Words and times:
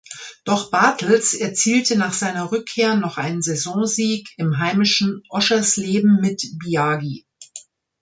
Doch 0.45 0.71
Bartels 0.71 1.35
erzielte 1.35 1.95
nach 1.95 2.13
seiner 2.13 2.51
Rückkehr 2.51 2.95
noch 2.95 3.19
einen 3.19 3.43
Saisonsieg 3.43 4.29
im 4.37 4.57
heimischen 4.57 5.21
Oschersleben 5.29 6.19
mit 6.19 6.41
Biagi. 6.57 7.27